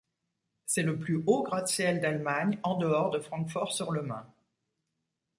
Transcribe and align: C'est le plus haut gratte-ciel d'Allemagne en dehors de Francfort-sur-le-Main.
C'est 0.65 0.81
le 0.81 0.97
plus 0.97 1.21
haut 1.27 1.43
gratte-ciel 1.43 1.99
d'Allemagne 2.01 2.57
en 2.63 2.75
dehors 2.79 3.11
de 3.11 3.19
Francfort-sur-le-Main. 3.19 4.25